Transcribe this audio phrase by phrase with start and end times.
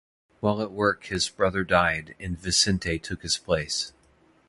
[0.39, 3.93] While at work his brother died, and Vicente took his place.